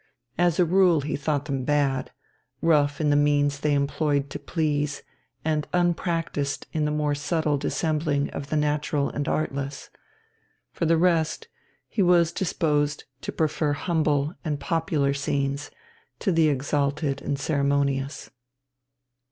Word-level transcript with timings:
As 0.39 0.59
a 0.59 0.65
rule 0.65 1.01
he 1.01 1.15
thought 1.15 1.45
them 1.45 1.63
bad, 1.63 2.09
rough 2.59 2.99
in 2.99 3.11
the 3.11 3.15
means 3.15 3.59
they 3.59 3.75
employed 3.75 4.31
to 4.31 4.39
please, 4.39 5.03
and 5.45 5.67
unpractised 5.73 6.65
in 6.73 6.85
the 6.85 6.89
more 6.91 7.13
subtle 7.13 7.55
dissembling 7.59 8.31
of 8.31 8.49
the 8.49 8.55
natural 8.55 9.09
and 9.11 9.27
artless. 9.27 9.91
For 10.71 10.87
the 10.87 10.97
rest, 10.97 11.49
he 11.87 12.01
was 12.01 12.31
disposed 12.31 13.03
to 13.21 13.31
prefer 13.31 13.73
humble 13.73 14.33
and 14.43 14.59
popular 14.59 15.13
scenes 15.13 15.69
to 16.17 16.31
the 16.31 16.49
exalted 16.49 17.21
and 17.21 17.37
ceremonious. 17.39 18.31